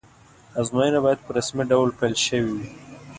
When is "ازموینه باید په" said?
0.59-1.31